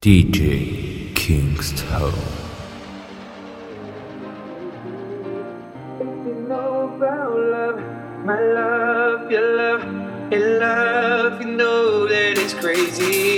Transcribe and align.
DJ 0.00 1.12
Kingstone. 1.14 2.14
My 8.24 8.40
love, 8.40 9.28
your 9.28 9.56
love, 9.56 9.84
love, 10.60 11.42
you 11.42 11.48
know 11.48 12.06
that 12.06 12.38
it's 12.38 12.54
crazy. 12.54 13.37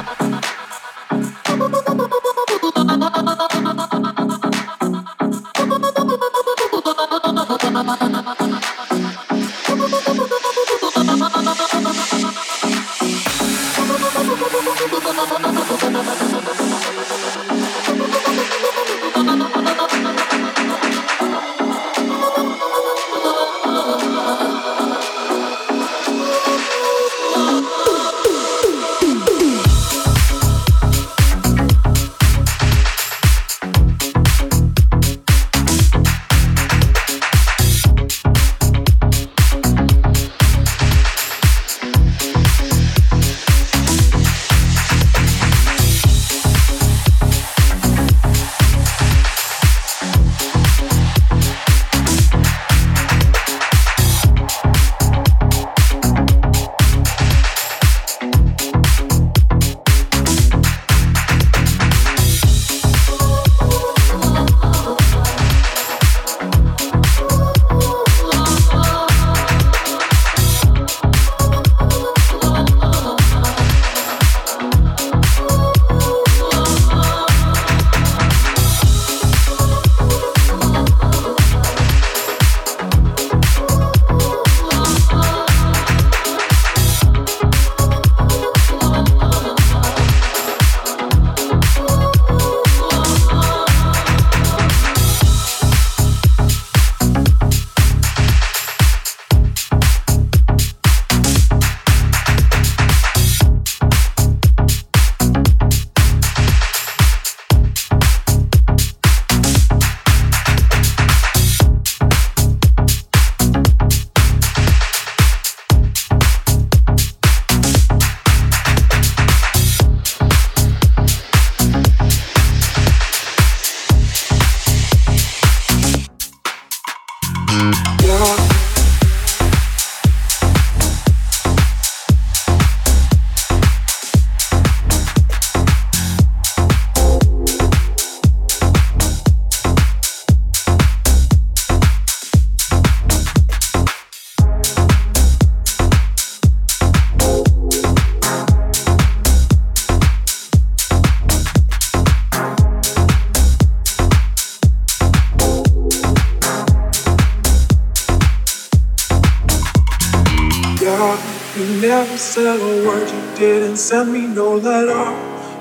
send 163.91 164.13
me 164.13 164.25
no 164.25 164.55
letter. 164.55 165.05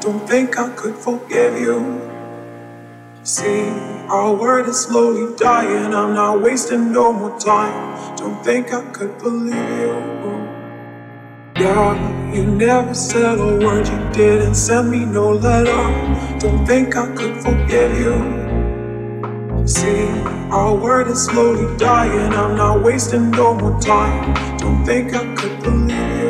Don't 0.00 0.24
think 0.28 0.56
I 0.56 0.68
could 0.76 0.94
forgive 0.94 1.58
you. 1.58 1.78
See, 3.24 3.70
our 4.08 4.32
word 4.32 4.68
is 4.68 4.82
slowly 4.82 5.36
dying. 5.36 5.92
I'm 5.92 6.14
not 6.14 6.40
wasting 6.40 6.92
no 6.92 7.12
more 7.12 7.36
time. 7.40 7.74
Don't 8.16 8.40
think 8.44 8.72
I 8.72 8.82
could 8.92 9.18
believe 9.18 9.70
you. 9.82 9.94
Yeah, 11.56 12.32
you 12.32 12.46
never 12.46 12.94
said 12.94 13.36
a 13.40 13.50
word, 13.64 13.88
you 13.88 13.98
didn't 14.12 14.54
send 14.54 14.92
me 14.92 15.04
no 15.04 15.32
letter. 15.32 15.82
Don't 16.38 16.64
think 16.64 16.94
I 16.94 17.12
could 17.16 17.34
forgive 17.42 17.92
you. 18.04 18.16
See, 19.66 20.06
our 20.58 20.76
word 20.76 21.08
is 21.08 21.24
slowly 21.24 21.66
dying. 21.78 22.32
I'm 22.32 22.56
not 22.56 22.80
wasting 22.84 23.32
no 23.32 23.54
more 23.54 23.80
time. 23.80 24.22
Don't 24.58 24.84
think 24.86 25.14
I 25.14 25.34
could 25.34 25.64
believe 25.64 26.20
you. 26.22 26.29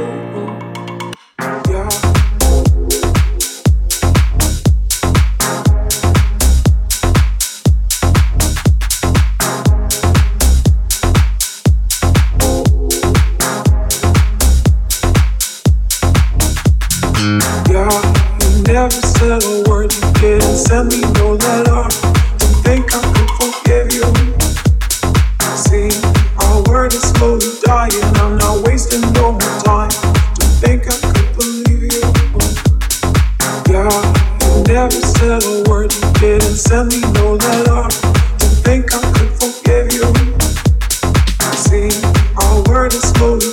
slowly 43.20 43.49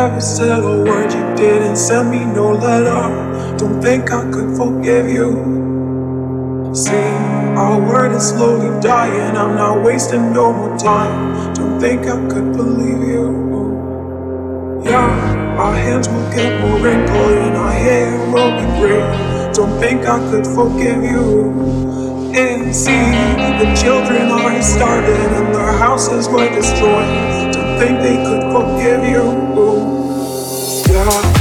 never 0.00 0.20
said 0.22 0.64
a 0.64 0.82
word, 0.82 1.12
you 1.12 1.24
didn't 1.36 1.76
send 1.76 2.10
me 2.10 2.24
no 2.24 2.52
letter. 2.52 3.04
Don't 3.58 3.82
think 3.82 4.10
I 4.10 4.22
could 4.32 4.56
forgive 4.56 5.06
you. 5.10 5.28
See, 6.74 7.10
our 7.64 7.78
word 7.78 8.12
is 8.12 8.30
slowly 8.30 8.70
dying. 8.80 9.36
I'm 9.36 9.56
not 9.56 9.84
wasting 9.84 10.32
no 10.32 10.54
more 10.54 10.74
time. 10.78 11.52
Don't 11.52 11.78
think 11.78 12.06
I 12.06 12.16
could 12.32 12.50
believe 12.54 13.02
you. 13.14 13.26
Yeah, 14.84 15.58
our 15.58 15.74
hands 15.74 16.08
will 16.08 16.30
get 16.32 16.50
more 16.62 16.78
wrinkled 16.80 17.36
and 17.46 17.56
our 17.58 17.72
hair 17.72 18.08
will 18.32 18.52
be 18.58 18.66
gray. 18.80 19.04
Don't 19.52 19.78
think 19.80 20.06
I 20.06 20.18
could 20.30 20.46
forgive 20.46 21.02
you. 21.14 21.26
And 22.42 22.74
see, 22.74 23.04
the 23.62 23.68
children 23.82 24.30
are 24.30 24.62
starving 24.62 25.30
and 25.38 25.54
their 25.54 25.72
houses 25.72 26.26
were 26.26 26.48
destroyed. 26.48 27.29
Think 27.80 28.02
they 28.02 28.16
could 28.16 28.42
forgive 28.52 29.04
you. 29.04 29.24
Yeah. 30.92 31.39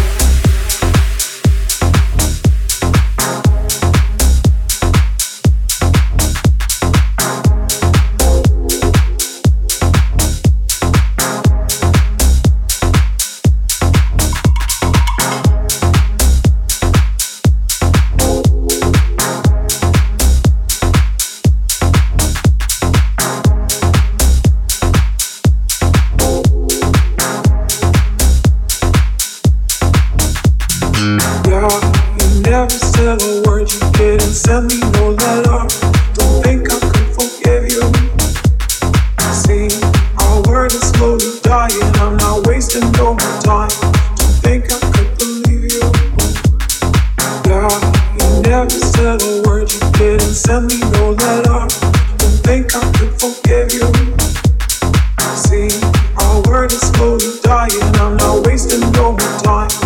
is 56.71 56.81
slowly 56.91 57.39
dying. 57.41 57.81
I'm 57.95 58.17
not 58.17 58.45
wasting 58.45 58.91
no 58.91 59.11
more 59.11 59.39
time. 59.43 59.78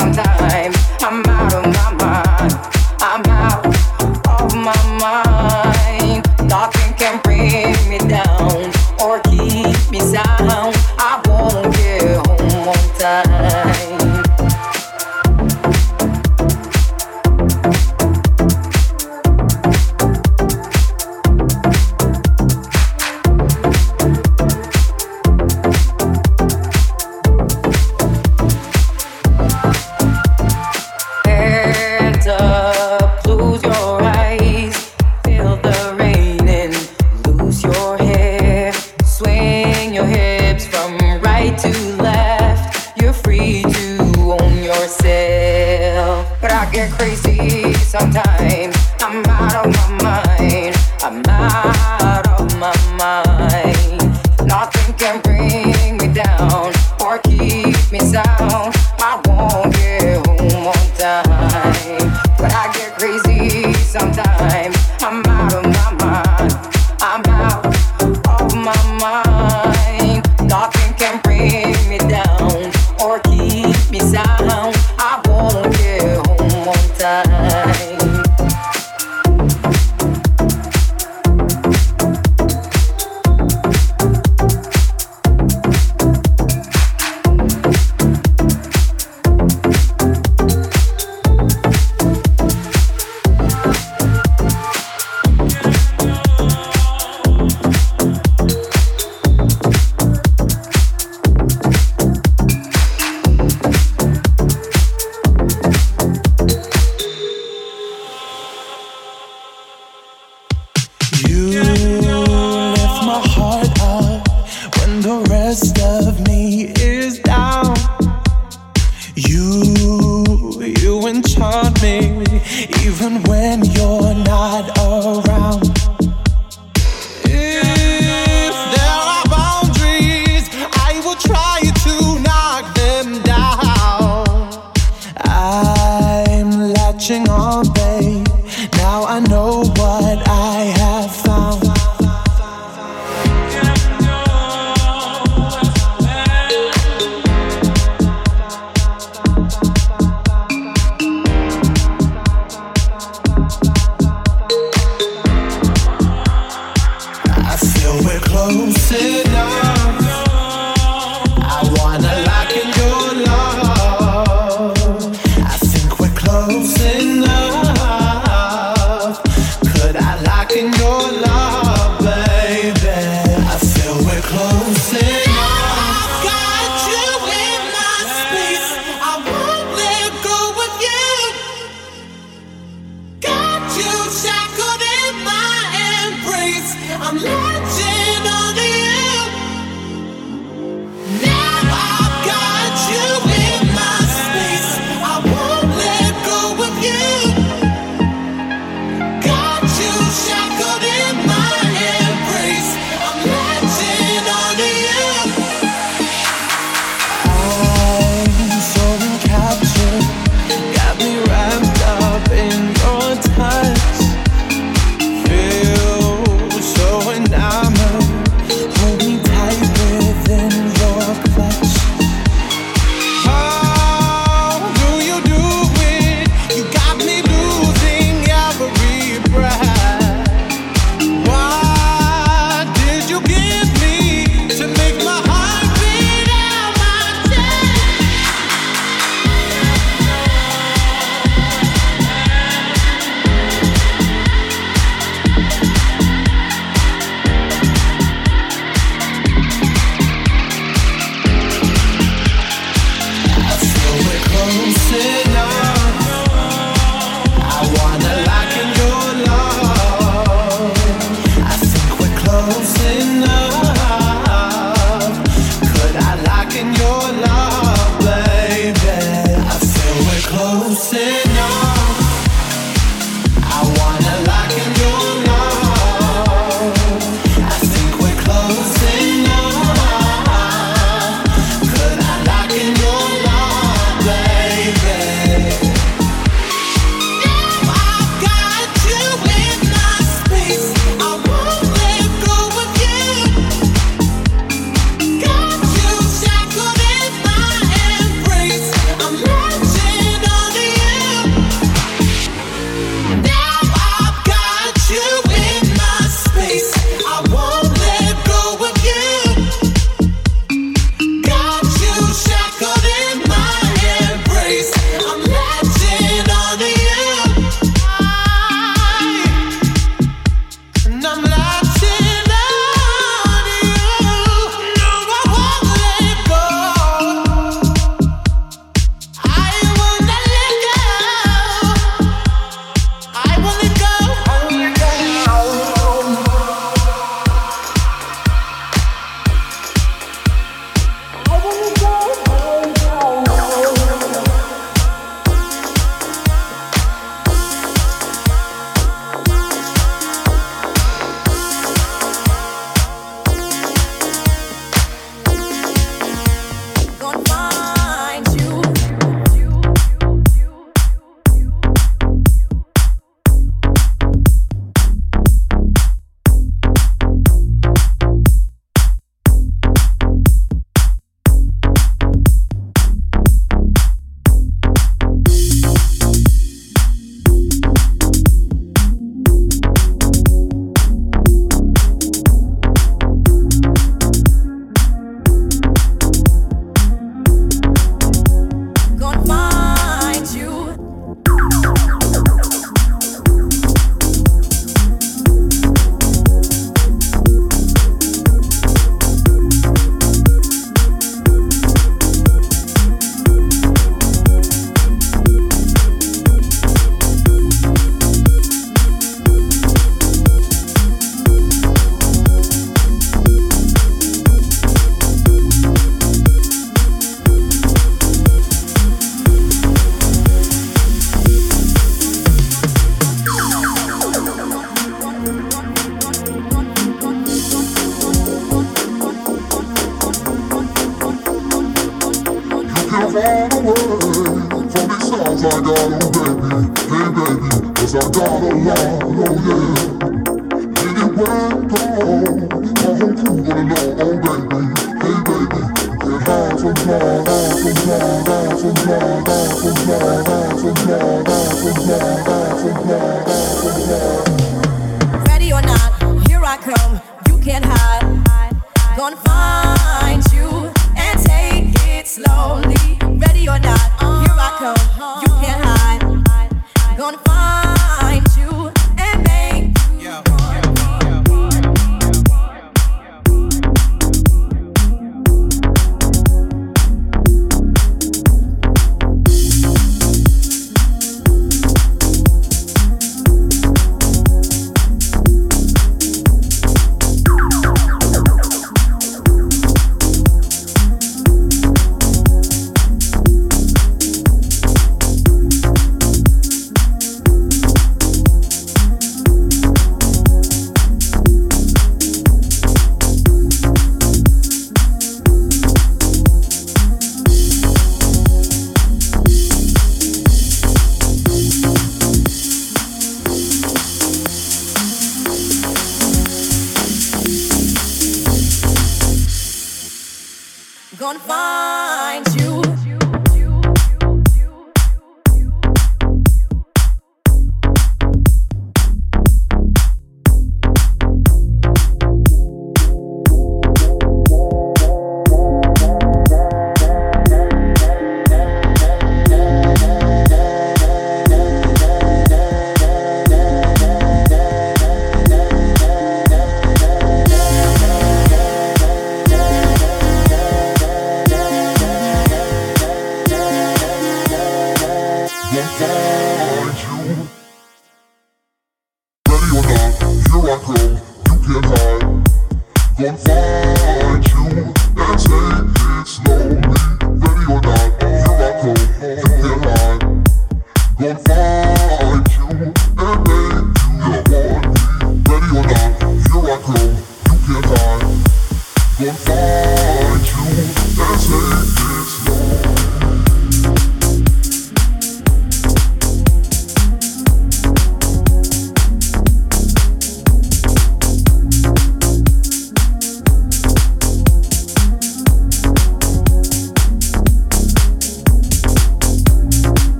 sometime. 0.00 0.79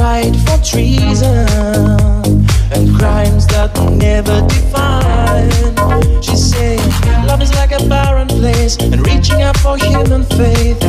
tried 0.00 0.34
for 0.46 0.56
treason 0.64 1.46
and 2.72 2.88
crimes 2.98 3.46
that 3.48 3.70
never 4.00 4.40
define. 4.48 5.50
She 6.22 6.36
said, 6.36 6.80
Love 7.26 7.42
is 7.42 7.52
like 7.54 7.72
a 7.72 7.86
barren 7.86 8.26
place, 8.26 8.78
and 8.78 9.06
reaching 9.06 9.42
out 9.42 9.58
for 9.58 9.76
human 9.76 10.24
faith 10.24 10.80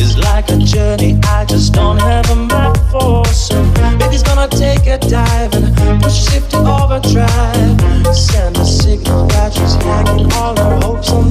is 0.00 0.18
like 0.18 0.48
a 0.48 0.58
journey 0.58 1.16
I 1.22 1.44
just 1.44 1.74
don't 1.74 1.98
have 1.98 2.28
a 2.28 2.34
map 2.34 2.76
for. 2.90 3.24
So, 3.26 3.54
baby's 4.00 4.24
gonna 4.24 4.48
take 4.48 4.84
a 4.88 4.98
dive 4.98 5.54
and 5.54 6.02
push 6.02 6.34
it 6.34 6.50
to 6.50 6.58
overdrive. 6.58 7.78
Send 8.16 8.56
a 8.56 8.66
signal 8.66 9.28
that 9.28 9.54
she's 9.54 9.74
hanging 9.74 10.32
all 10.32 10.56
her 10.56 10.74
hopes 10.82 11.12
on 11.12 11.30